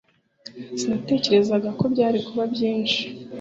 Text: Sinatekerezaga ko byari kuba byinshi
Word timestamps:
Sinatekerezaga 0.79 1.69
ko 1.79 1.83
byari 1.93 2.17
kuba 2.27 2.43
byinshi 2.53 3.01